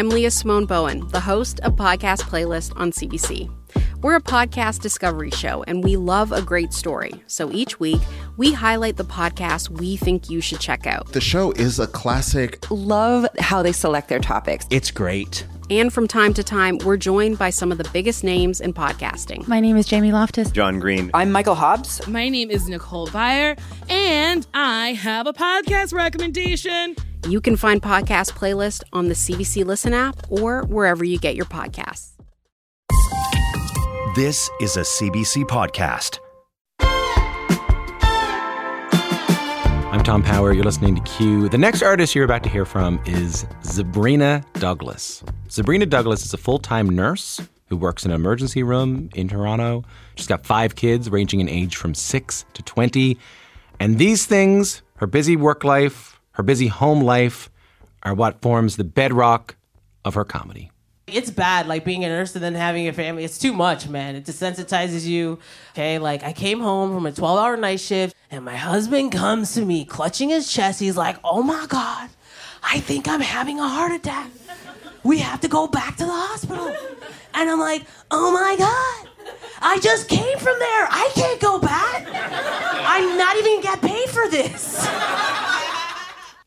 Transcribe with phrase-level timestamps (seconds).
[0.00, 3.50] I'm Leah Simone Bowen, the host of Podcast Playlist on CBC.
[4.00, 7.12] We're a podcast discovery show and we love a great story.
[7.26, 8.00] So each week,
[8.38, 11.12] we highlight the podcast we think you should check out.
[11.12, 12.64] The show is a classic.
[12.70, 14.64] Love how they select their topics.
[14.70, 15.44] It's great.
[15.70, 19.46] And from time to time, we're joined by some of the biggest names in podcasting.
[19.46, 20.50] My name is Jamie Loftus.
[20.50, 21.12] John Green.
[21.14, 22.04] I'm Michael Hobbs.
[22.08, 23.56] My name is Nicole Byer,
[23.88, 26.96] and I have a podcast recommendation.
[27.28, 31.44] You can find Podcast Playlist on the CBC Listen app or wherever you get your
[31.44, 32.16] podcasts.
[34.16, 36.18] This is a CBC podcast.
[40.00, 40.54] I'm Tom Power.
[40.54, 41.50] You're listening to Q.
[41.50, 45.22] The next artist you're about to hear from is Zabrina Douglas.
[45.48, 49.84] Zabrina Douglas is a full time nurse who works in an emergency room in Toronto.
[50.14, 53.18] She's got five kids ranging in age from 6 to 20.
[53.78, 57.50] And these things, her busy work life, her busy home life,
[58.02, 59.54] are what forms the bedrock
[60.06, 60.69] of her comedy.
[61.14, 63.24] It's bad, like being a nurse and then having a family.
[63.24, 64.16] It's too much, man.
[64.16, 65.38] It desensitizes you.
[65.72, 69.54] Okay, like I came home from a 12 hour night shift and my husband comes
[69.54, 70.80] to me clutching his chest.
[70.80, 72.10] He's like, oh my God,
[72.62, 74.30] I think I'm having a heart attack.
[75.02, 76.74] We have to go back to the hospital.
[77.34, 79.08] And I'm like, oh my God,
[79.62, 80.86] I just came from there.
[80.90, 82.06] I can't go back.
[82.86, 84.86] I'm not even get paid for this.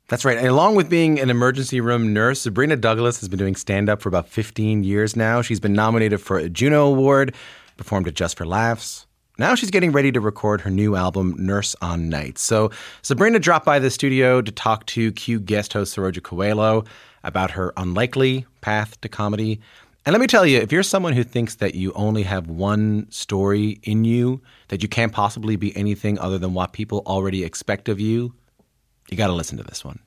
[0.09, 0.37] That's right.
[0.37, 4.01] And along with being an emergency room nurse, Zabrina Douglas has been doing stand up
[4.01, 5.41] for about 15 years now.
[5.41, 7.33] She's been nominated for a Juno Award,
[7.77, 9.07] performed at Just for Laughs.
[9.39, 12.41] Now she's getting ready to record her new album, Nurse on Nights.
[12.41, 12.69] So
[13.01, 16.83] Zabrina dropped by the studio to talk to Q guest host Saroja Coelho
[17.23, 19.59] about her unlikely path to comedy.
[20.05, 23.07] And let me tell you, if you're someone who thinks that you only have one
[23.09, 27.89] story in you, that you can't possibly be anything other than what people already expect
[27.89, 28.33] of you,
[29.13, 29.99] you got to listen to this one.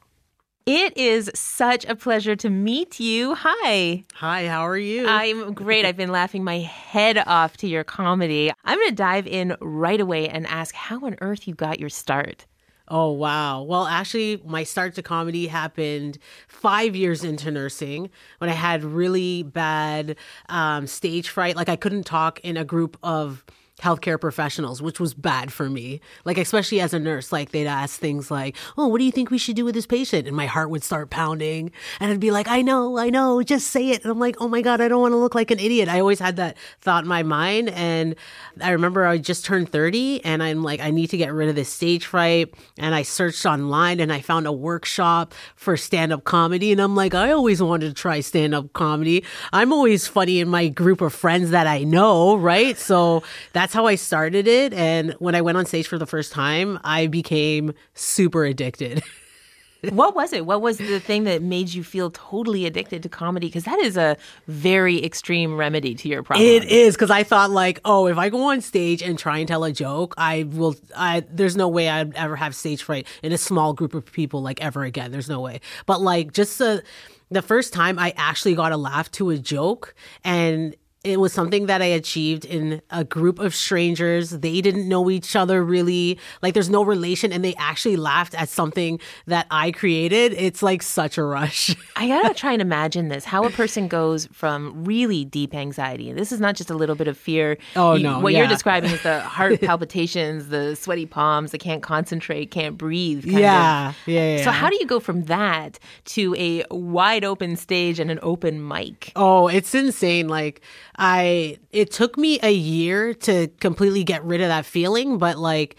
[0.67, 3.37] It is such a pleasure to meet you.
[3.39, 4.05] Hi.
[4.15, 5.07] Hi, how are you?
[5.07, 5.87] I'm great.
[5.87, 8.51] I've been laughing my head off to your comedy.
[8.65, 11.89] I'm going to dive in right away and ask how on earth you got your
[11.89, 12.47] start.
[12.89, 13.63] Oh, wow.
[13.63, 16.19] Well, actually, my start to comedy happened
[16.49, 20.17] five years into nursing when I had really bad
[20.49, 21.55] um, stage fright.
[21.55, 23.45] Like, I couldn't talk in a group of
[23.83, 26.01] healthcare professionals, which was bad for me.
[26.25, 29.31] Like, especially as a nurse, like they'd ask things like, Oh, what do you think
[29.31, 30.27] we should do with this patient?
[30.27, 31.71] And my heart would start pounding.
[32.01, 34.03] And I'd be like, I know, I know, just say it.
[34.03, 35.89] And I'm like, Oh my God, I don't want to look like an idiot.
[35.89, 37.69] I always had that thought in my mind.
[37.71, 38.17] And
[38.63, 41.55] I remember I just turned 30 and I'm like, I need to get rid of
[41.55, 42.55] this stage fright.
[42.79, 46.73] And I searched online and I found a workshop for stand up comedy.
[46.73, 49.23] And I'm like, I always wanted to try stand up comedy.
[49.53, 52.79] I'm always funny in my group of friends that I know, right?
[52.79, 53.23] So
[53.53, 54.73] that's how I started it.
[54.73, 59.03] And when I went on stage for the first time, I became super addicted.
[59.91, 60.47] what was it?
[60.47, 63.47] What was the thing that made you feel totally addicted to comedy?
[63.47, 64.17] Because that is a
[64.47, 66.47] very extreme remedy to your problem.
[66.47, 69.49] It is because I thought like, oh, if I go on stage and try and
[69.49, 70.77] tell a joke, I will.
[70.97, 74.43] I there's no way I'd ever have stage fright in a small group of people
[74.43, 75.13] like ever again.
[75.13, 75.61] There's no way.
[75.87, 76.83] But like just the
[77.31, 79.95] the first time I actually got a laugh to a joke
[80.25, 84.31] and it was something that I achieved in a group of strangers.
[84.31, 86.19] They didn't know each other really.
[86.43, 90.33] Like there's no relation and they actually laughed at something that I created.
[90.33, 91.75] It's like such a rush.
[91.95, 96.13] I gotta try and imagine this how a person goes from really deep anxiety.
[96.13, 97.57] This is not just a little bit of fear.
[97.77, 98.19] Oh, no.
[98.19, 98.41] What yeah.
[98.41, 103.25] you're describing is the heart palpitations, the sweaty palms, the can't concentrate, can't breathe.
[103.25, 103.91] Kind Yeah.
[103.91, 103.97] Of.
[104.07, 108.11] Yeah, yeah, So, how do you go from that to a wide open stage and
[108.11, 109.13] an open mic?
[109.15, 110.29] Oh, it's insane.
[110.29, 110.61] Like
[110.99, 115.77] I it took me a year to completely get rid of that feeling, but like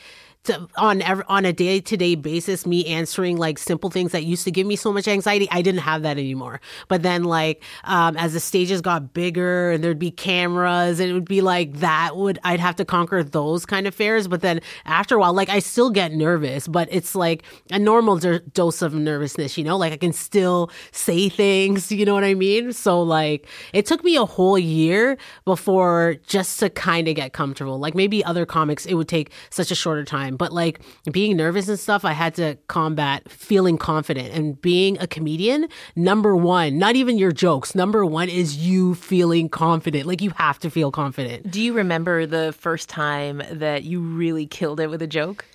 [0.48, 4.44] to, on on a day to day basis, me answering like simple things that used
[4.46, 6.62] to give me so much anxiety, I didn't have that anymore.
[6.88, 11.14] But then, like um, as the stages got bigger and there'd be cameras, and it
[11.14, 14.28] would be like that would I'd have to conquer those kind of fears.
[14.28, 18.18] But then after a while, like I still get nervous, but it's like a normal
[18.18, 19.78] do- dose of nervousness, you know.
[19.78, 22.72] Like I can still say things, you know what I mean?
[22.72, 27.78] So like it took me a whole year before just to kind of get comfortable.
[27.80, 30.82] Like maybe other comics, it would take such a shorter time but like
[31.12, 34.34] being nervous and stuff, I had to combat feeling confident.
[34.34, 39.50] And being a comedian, number one, not even your jokes, number one is you feeling
[39.50, 40.06] confident.
[40.06, 41.50] Like you have to feel confident.
[41.52, 45.46] Do you remember the first time that you really killed it with a joke?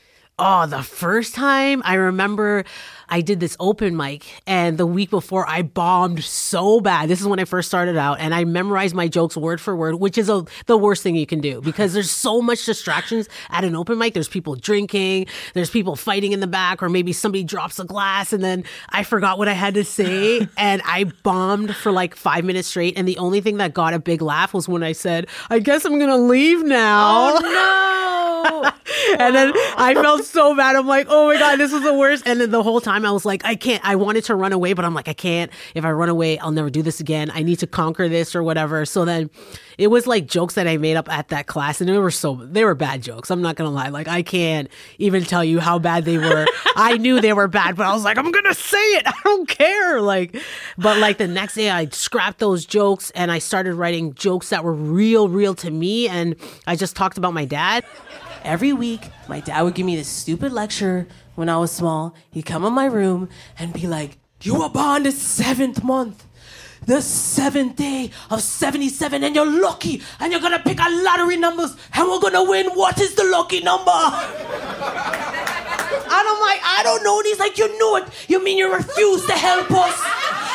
[0.45, 2.65] Oh, the first time I remember
[3.09, 7.09] I did this open mic and the week before I bombed so bad.
[7.09, 10.01] This is when I first started out and I memorized my jokes word for word,
[10.01, 13.63] which is a, the worst thing you can do because there's so much distractions at
[13.63, 14.15] an open mic.
[14.15, 18.33] There's people drinking, there's people fighting in the back, or maybe somebody drops a glass
[18.33, 22.45] and then I forgot what I had to say and I bombed for like five
[22.45, 22.99] minutes straight.
[22.99, 25.85] And the only thing that got a big laugh was when I said, I guess
[25.85, 27.37] I'm to leave now.
[27.37, 28.12] Oh no!
[29.19, 30.77] and then I felt so bad.
[30.77, 32.27] I'm like, oh my God, this is the worst.
[32.27, 34.73] And then the whole time I was like, I can't, I wanted to run away,
[34.73, 35.51] but I'm like, I can't.
[35.75, 37.31] If I run away, I'll never do this again.
[37.33, 38.85] I need to conquer this or whatever.
[38.85, 39.31] So then
[39.79, 42.37] it was like jokes that I made up at that class and they were so,
[42.37, 43.31] they were bad jokes.
[43.31, 43.89] I'm not going to lie.
[43.89, 44.69] Like, I can't
[44.99, 46.47] even tell you how bad they were.
[46.77, 49.07] I knew they were bad, but I was like, I'm going to say it.
[49.07, 50.01] I don't care.
[50.01, 50.37] Like,
[50.79, 54.65] but like the next day I scrapped those jokes and I started writing jokes that
[54.65, 56.09] were real, real to me.
[56.09, 56.37] And
[56.67, 57.85] I just talked about my dad.
[58.45, 61.07] Every week, my dad would give me this stupid lecture
[61.37, 62.15] when I was small.
[62.31, 63.29] He'd come in my room
[63.59, 66.25] and be like, You were born the seventh month,
[66.85, 71.77] the seventh day of 77, and you're lucky, and you're gonna pick a lottery numbers,
[71.95, 72.67] and we're gonna win.
[72.71, 73.93] What is the lucky number?
[75.93, 77.19] And I'm like, I don't know.
[77.19, 78.05] And he's like, You knew it.
[78.29, 79.99] You mean you refuse to help us?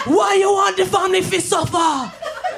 [0.05, 2.11] Why you want the family to suffer?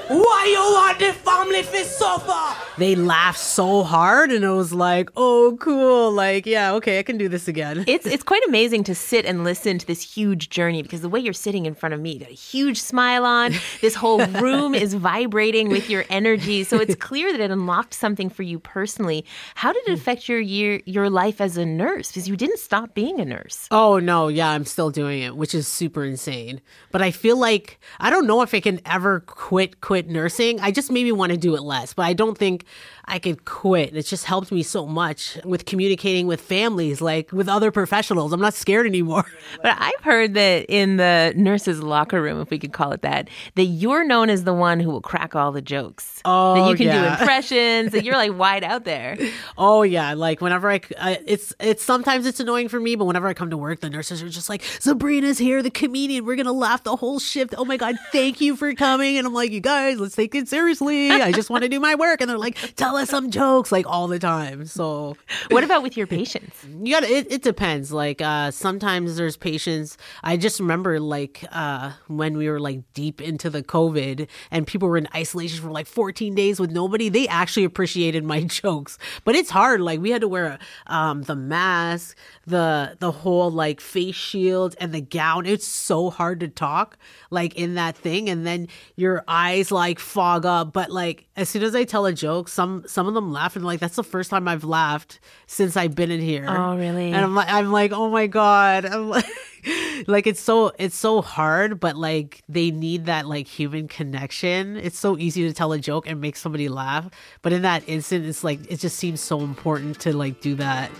[0.10, 2.58] Why you want the family to suffer?
[2.80, 6.12] They laughed so hard and it was like, oh, cool.
[6.12, 7.86] Like, yeah, okay, I can do this again.
[7.90, 11.20] It's it's quite amazing to sit and listen to this huge journey because the way
[11.20, 13.54] you're sitting in front of me, you got a huge smile on.
[13.82, 18.30] This whole room is vibrating with your energy, so it's clear that it unlocked something
[18.32, 19.26] for you personally.
[19.56, 22.10] How did it affect your year, your life as a nurse?
[22.10, 23.68] Because you didn't stop being a nurse.
[23.70, 26.62] Oh, no, yeah, I'm still doing it, which is super insane.
[26.92, 30.60] But I feel like, I don't know if I can ever quit, quit nursing.
[30.60, 32.66] I just maybe want to do it less, but I don't think
[33.06, 33.96] I could quit.
[33.96, 38.31] It's just helped me so much with communicating with families, like with other professionals.
[38.34, 39.25] I'm not scared anymore.
[39.62, 43.30] But I've heard that in the nurses' locker room, if we could call it that,
[43.56, 46.22] that you're known as the one who will crack all the jokes.
[46.24, 47.01] Oh, that you can yeah.
[47.01, 47.92] do impressions.
[47.92, 49.18] that you're like wide out there.
[49.57, 53.28] Oh yeah, like whenever I, I, it's it's sometimes it's annoying for me, but whenever
[53.28, 56.25] I come to work, the nurses are just like, "Zabrina's here, the comedian.
[56.25, 57.56] We're gonna laugh the whole shift.
[57.57, 60.47] Oh my god, thank you for coming." And I'm like, "You guys, let's take it
[60.47, 61.09] seriously.
[61.12, 63.88] I just want to do my work." And they're like, "Tell us some jokes," like
[63.88, 64.65] all the time.
[64.65, 65.18] So
[65.50, 66.65] What about with your patients?
[66.83, 71.91] you got it, it depends like uh sometimes there's patients i just remember like uh
[72.07, 75.88] when we were like deep into the covid and people were in isolation for like
[75.88, 80.21] 14 days with nobody they actually appreciated my jokes but it's hard like we had
[80.21, 85.68] to wear um the mask the the whole like face shield and the gown it's
[85.68, 86.97] so hard to talk
[87.30, 91.63] like in that thing and then your eyes like fog up but like as soon
[91.63, 94.30] as i tell a joke some some of them laugh and like that's the first
[94.30, 97.07] time i've laughed since i've been in here Oh, really?
[97.12, 99.25] and I'm like, I'm like, oh my god, I'm like,
[100.07, 104.77] like it's so it's so hard, but like they need that like human connection.
[104.77, 107.10] It's so easy to tell a joke and make somebody laugh,
[107.42, 110.92] but in that instant, it's like it just seems so important to like do that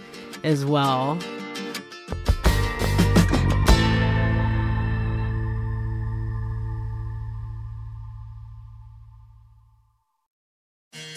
[0.44, 1.18] as well.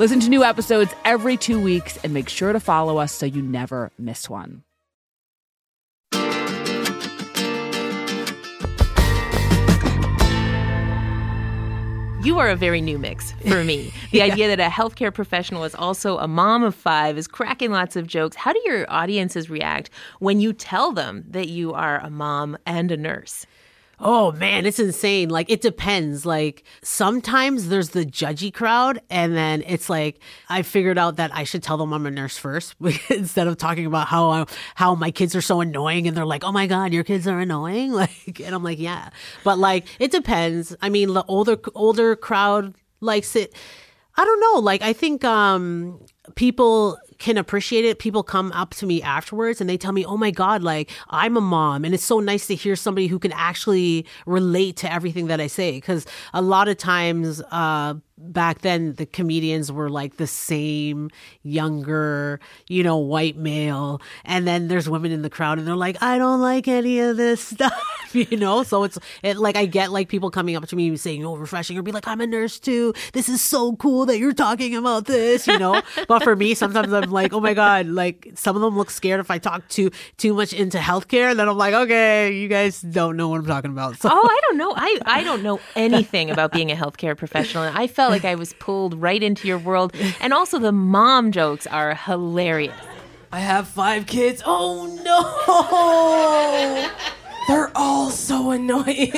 [0.00, 3.42] Listen to new episodes every two weeks and make sure to follow us so you
[3.42, 4.62] never miss one.
[12.22, 13.92] You are a very new mix for me.
[14.12, 17.94] The idea that a healthcare professional is also a mom of five is cracking lots
[17.94, 18.36] of jokes.
[18.36, 22.90] How do your audiences react when you tell them that you are a mom and
[22.90, 23.44] a nurse?
[24.02, 25.28] Oh man, it's insane.
[25.28, 26.24] Like it depends.
[26.24, 31.44] Like sometimes there's the judgy crowd, and then it's like I figured out that I
[31.44, 32.74] should tell them I'm a nurse first
[33.10, 36.44] instead of talking about how I, how my kids are so annoying, and they're like,
[36.44, 39.10] "Oh my god, your kids are annoying!" Like, and I'm like, "Yeah,"
[39.44, 40.74] but like it depends.
[40.80, 43.54] I mean, the older older crowd likes it.
[44.20, 44.60] I don't know.
[44.60, 45.98] Like I think um
[46.34, 47.98] people can appreciate it.
[47.98, 51.38] People come up to me afterwards and they tell me, "Oh my god, like I'm
[51.38, 55.28] a mom." And it's so nice to hear somebody who can actually relate to everything
[55.28, 60.18] that I say cuz a lot of times uh back then the comedians were like
[60.18, 61.08] the same
[61.42, 64.02] younger, you know, white male.
[64.26, 67.16] And then there's women in the crowd and they're like, I don't like any of
[67.16, 68.62] this stuff, you know?
[68.62, 71.78] So it's it, like, I get like people coming up to me saying, oh, refreshing,
[71.78, 72.94] or be like, I'm a nurse too.
[73.12, 75.82] This is so cool that you're talking about this, you know?
[76.08, 79.20] but for me, sometimes I'm like, oh my God, like some of them look scared
[79.20, 81.34] if I talk too, too much into healthcare.
[81.34, 84.00] Then I'm like, okay, you guys don't know what I'm talking about.
[84.00, 84.08] So.
[84.12, 84.74] Oh, I don't know.
[84.76, 87.64] I, I don't know anything about being a healthcare professional.
[87.64, 89.94] And I felt like I was pulled right into your world.
[90.20, 92.74] And also, the mom jokes are hilarious.
[93.32, 94.42] I have five kids.
[94.44, 96.90] Oh no!
[97.50, 99.10] They're all so annoying.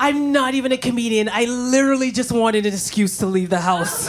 [0.00, 1.28] I'm not even a comedian.
[1.28, 4.08] I literally just wanted an excuse to leave the house.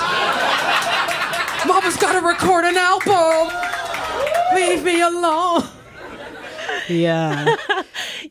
[1.67, 3.55] Mama's gotta record an album.
[4.55, 5.61] Leave me alone.
[6.89, 7.55] Yeah.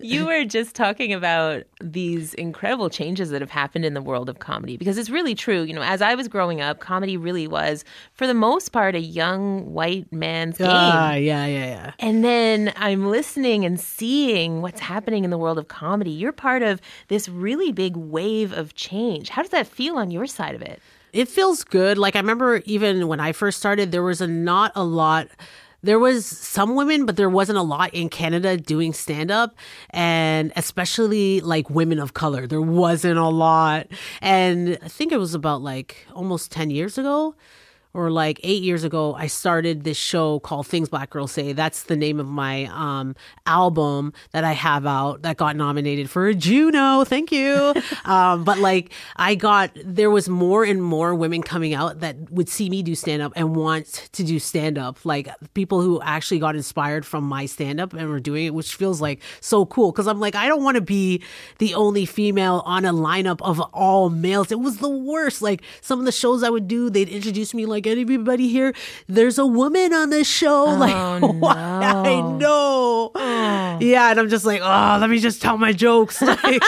[0.00, 4.38] You were just talking about these incredible changes that have happened in the world of
[4.38, 5.62] comedy because it's really true.
[5.62, 7.84] You know, as I was growing up, comedy really was,
[8.14, 10.68] for the most part, a young white man's game.
[10.70, 11.92] Ah, yeah, yeah, yeah.
[11.98, 16.10] And then I'm listening and seeing what's happening in the world of comedy.
[16.10, 19.28] You're part of this really big wave of change.
[19.30, 20.80] How does that feel on your side of it?
[21.12, 21.96] It feels good.
[21.96, 25.28] Like I remember even when I first started, there was a not a lot
[25.86, 29.54] there was some women, but there wasn't a lot in Canada doing stand up
[29.90, 32.46] and especially like women of color.
[32.46, 33.86] There wasn't a lot.
[34.20, 37.34] And I think it was about like almost 10 years ago
[37.96, 41.54] or like eight years ago, I started this show called Things Black Girls Say.
[41.54, 46.26] That's the name of my um, album that I have out that got nominated for
[46.26, 47.04] a Juno.
[47.04, 47.72] Thank you.
[48.04, 52.50] um, but like, I got, there was more and more women coming out that would
[52.50, 55.02] see me do stand up and want to do stand up.
[55.06, 58.74] Like, people who actually got inspired from my stand up and were doing it, which
[58.74, 59.90] feels like so cool.
[59.90, 61.22] Cause I'm like, I don't want to be
[61.58, 64.52] the only female on a lineup of all males.
[64.52, 65.40] It was the worst.
[65.40, 68.74] Like, some of the shows I would do, they'd introduce me like, anybody here?
[69.06, 70.66] There's a woman on this show.
[70.76, 72.02] Oh, like, no.
[72.04, 73.10] I know.
[73.14, 73.78] Oh.
[73.80, 76.22] Yeah, and I'm just like, oh, let me just tell my jokes.
[76.26, 76.62] Like,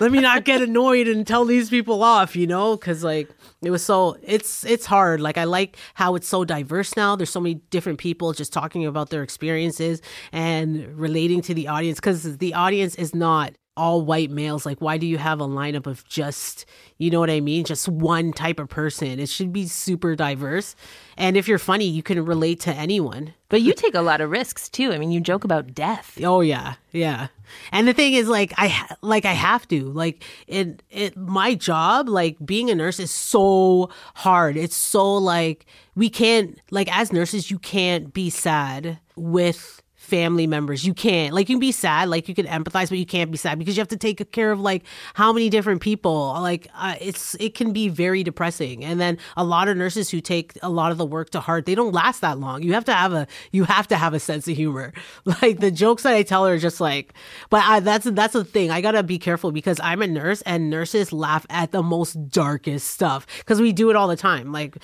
[0.00, 2.76] let me not get annoyed and tell these people off, you know?
[2.76, 3.28] Because like
[3.62, 5.20] it was so it's it's hard.
[5.20, 7.16] Like I like how it's so diverse now.
[7.16, 10.02] There's so many different people just talking about their experiences
[10.32, 14.96] and relating to the audience because the audience is not all white males like why
[14.96, 16.64] do you have a lineup of just
[16.98, 17.64] you know what i mean?
[17.64, 19.18] Just one type of person.
[19.18, 20.76] It should be super diverse.
[21.16, 23.34] And if you're funny you can relate to anyone.
[23.48, 24.92] But you take a lot of risks too.
[24.92, 26.18] I mean, you joke about death.
[26.22, 26.74] oh yeah.
[26.92, 27.28] Yeah.
[27.72, 29.84] And the thing is like i like i have to.
[29.84, 34.56] Like it it my job like being a nurse is so hard.
[34.56, 35.66] It's so like
[35.96, 40.84] we can't like as nurses you can't be sad with family members.
[40.84, 41.34] You can't.
[41.34, 43.76] Like you can be sad, like you can empathize, but you can't be sad because
[43.76, 44.84] you have to take care of like
[45.14, 46.34] how many different people.
[46.40, 48.84] Like uh, it's it can be very depressing.
[48.84, 51.64] And then a lot of nurses who take a lot of the work to heart,
[51.64, 52.62] they don't last that long.
[52.62, 54.92] You have to have a you have to have a sense of humor.
[55.42, 57.12] Like the jokes that I tell are just like,
[57.50, 58.70] but I, that's that's the thing.
[58.70, 62.88] I gotta be careful because I'm a nurse and nurses laugh at the most darkest
[62.88, 64.52] stuff because we do it all the time.
[64.52, 64.76] Like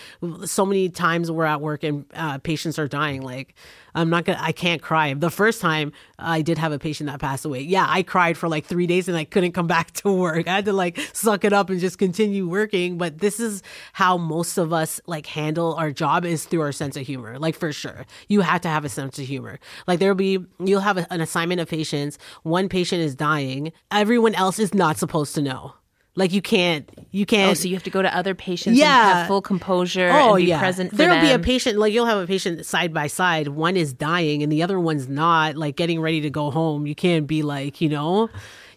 [0.45, 3.23] so many times we're at work and uh, patients are dying.
[3.23, 3.55] Like
[3.95, 4.39] I'm not gonna.
[4.41, 5.13] I can't cry.
[5.15, 7.61] The first time I did have a patient that passed away.
[7.61, 10.49] Yeah, I cried for like three days and I couldn't come back to work.
[10.49, 12.99] I had to like suck it up and just continue working.
[12.99, 16.97] But this is how most of us like handle our job is through our sense
[16.97, 17.39] of humor.
[17.39, 19.59] Like for sure, you have to have a sense of humor.
[19.87, 22.19] Like there'll be you'll have a, an assignment of patients.
[22.43, 23.73] One patient is dying.
[23.91, 25.75] Everyone else is not supposed to know.
[26.17, 26.91] Like you can't.
[27.13, 27.53] You can't.
[27.53, 29.09] Oh, so you have to go to other patients Yeah.
[29.11, 31.93] and have full composure Oh and be yeah, present for there'll be a patient like
[31.93, 33.49] you'll have a patient side by side.
[33.49, 35.57] One is dying and the other one's not.
[35.57, 36.87] Like getting ready to go home.
[36.87, 38.29] You can't be like you know,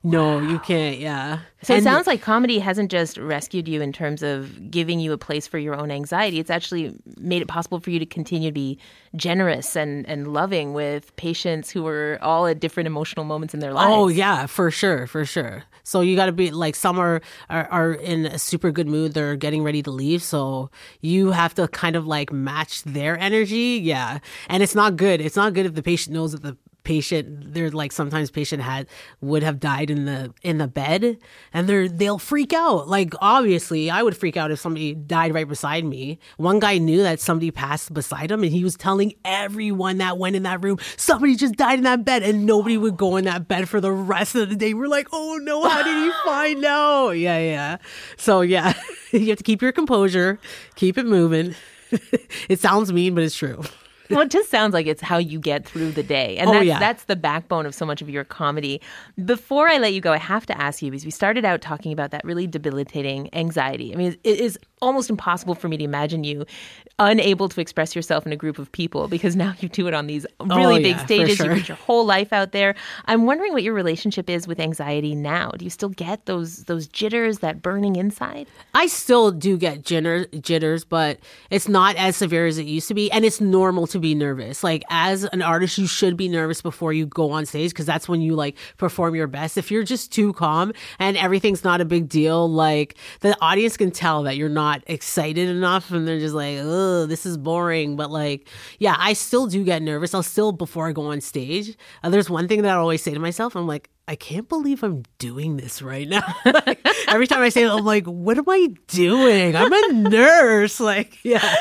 [0.05, 0.99] no, you can't.
[0.99, 1.39] Yeah.
[1.61, 5.17] So it sounds like comedy hasn't just rescued you in terms of giving you a
[5.17, 6.39] place for your own anxiety.
[6.39, 8.77] It's actually made it possible for you to continue to be
[9.15, 13.71] generous and, and loving with patients who are all at different emotional moments in their
[13.71, 13.93] oh, lives.
[13.93, 15.63] Oh yeah, for sure, for sure.
[15.83, 19.13] So you got to be like some are, are are in a super good mood.
[19.13, 20.69] They're getting ready to leave, so
[21.01, 23.79] you have to kind of like match their energy.
[23.83, 25.21] Yeah, and it's not good.
[25.21, 28.87] It's not good if the patient knows that the patient they're like sometimes patient had
[29.21, 31.17] would have died in the in the bed
[31.53, 32.87] and they're they'll freak out.
[32.87, 36.19] Like obviously i would freak out if somebody died right beside me.
[36.37, 40.35] One guy knew that somebody passed beside him and he was telling everyone that went
[40.35, 43.47] in that room somebody just died in that bed and nobody would go in that
[43.47, 44.73] bed for the rest of the day.
[44.73, 47.11] We're like oh no how did he find out?
[47.11, 47.77] Yeah yeah.
[48.17, 48.73] So yeah
[49.11, 50.39] you have to keep your composure
[50.75, 51.55] keep it moving.
[52.49, 53.61] It sounds mean but it's true
[54.13, 56.37] well, it just sounds like it's how you get through the day.
[56.37, 56.79] And Oh, that's, yeah.
[56.79, 58.81] that's the backbone of so much of your comedy.
[59.25, 61.91] Before I let you go, I have to ask you because we started out talking
[61.91, 63.93] about that really debilitating anxiety.
[63.93, 66.45] I mean, it is almost impossible for me to imagine you
[66.99, 70.05] unable to express yourself in a group of people because now you do it on
[70.07, 71.37] these oh, really Oh, big yeah, stages.
[71.37, 71.51] sure.
[71.51, 72.75] You put your whole life out there.
[73.05, 75.51] I'm wondering what your relationship is with anxiety now.
[75.57, 78.47] Do you still get those those jitters, that burning inside?
[78.73, 82.93] I still do get jitter, jitters, but it's not as severe as it used to
[82.93, 83.11] be.
[83.11, 84.63] And it's normal to be nervous.
[84.63, 88.07] Like, as an artist, you should be nervous before you go on stage because that's
[88.09, 89.57] when you like perform your best.
[89.57, 93.91] If you're just too calm and everything's not a big deal, like the audience can
[93.91, 97.95] tell that you're not excited enough and they're just like, oh, this is boring.
[97.95, 98.47] But like,
[98.79, 100.13] yeah, I still do get nervous.
[100.13, 103.13] I'll still, before I go on stage, uh, there's one thing that I always say
[103.13, 106.23] to myself I'm like, I can't believe I'm doing this right now.
[106.45, 109.55] Like, every time I say it, I'm like, what am I doing?
[109.55, 110.79] I'm a nurse.
[110.83, 111.55] Like, yeah,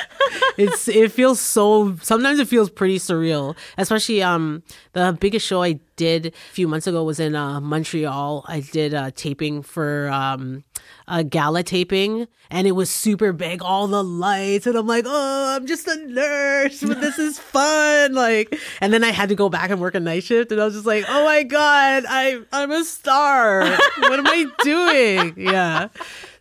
[0.57, 1.97] it's it feels so.
[2.03, 3.57] Sometimes it feels pretty surreal.
[3.79, 8.45] Especially um, the biggest show I did a few months ago was in uh, Montreal.
[8.49, 10.65] I did a taping for um,
[11.09, 15.57] a gala taping, and it was super big, all the lights, and I'm like, oh,
[15.57, 18.15] I'm just a nurse, but this is fun.
[18.15, 20.65] Like, and then I had to go back and work a night shift, and I
[20.65, 23.61] was just like, oh my god, I I'm a star.
[23.99, 25.35] what am I doing?
[25.37, 25.89] Yeah.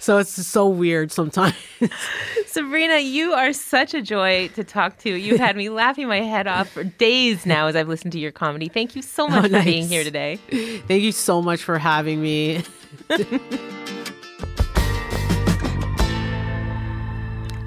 [0.02, 1.54] So it's so weird sometimes.
[2.48, 5.14] Zabrina, you are such a joy to talk to.
[5.14, 8.32] You've had me laughing my head off for days now as I've listened to your
[8.32, 8.68] comedy.
[8.68, 10.38] Thank you so oh, much Oh, for being here today.
[10.88, 12.64] Thank you so much for having me.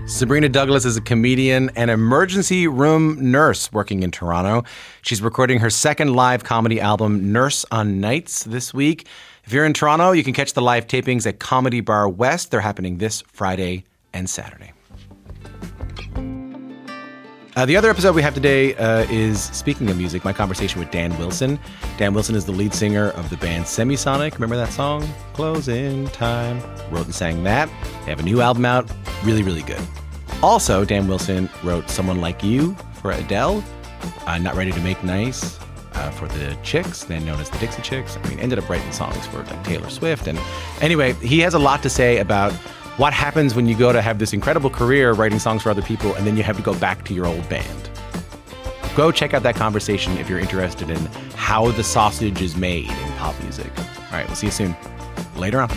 [0.05, 4.63] Zabrina Douglas is a comedian and emergency room nurse working in Toronto.
[5.01, 9.07] She's recording her second live comedy album, Nurse on Nights, this week.
[9.45, 12.51] If you're in Toronto, you can catch the live tapings at Comedy Bar West.
[12.51, 14.73] They're happening this Friday and Saturday.
[17.57, 20.91] Uh, the other episode we have today uh, is speaking of music, my conversation with
[20.91, 21.57] Dan Wilson.
[21.99, 24.35] Dan Wilson is the lead singer of the band Semisonic.
[24.35, 25.07] Remember that song?
[25.35, 26.61] Closing Time.
[26.91, 27.69] Wrote and sang that.
[28.05, 28.91] They have a new album out.
[29.23, 29.81] Really, really good.
[30.43, 33.63] Also, Dan Wilson wrote Someone Like You for Adele,
[34.27, 35.61] uh, Not Ready to Make Nice
[35.93, 38.17] uh, for the Chicks, then known as the Dixie Chicks.
[38.17, 40.27] I mean, ended up writing songs for like Taylor Swift.
[40.27, 40.41] And
[40.81, 42.53] anyway, he has a lot to say about
[42.97, 46.15] what happens when you go to have this incredible career writing songs for other people
[46.15, 47.91] and then you have to go back to your old band.
[48.95, 53.13] Go check out that conversation if you're interested in how the sausage is made in
[53.15, 53.71] pop music.
[53.79, 54.77] All right, we'll see you soon.
[55.37, 55.71] Later on.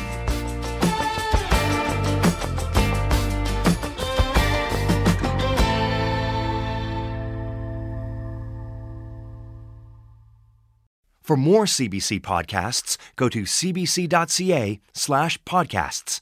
[11.23, 16.21] For more CBC podcasts, go to cbc.ca slash podcasts.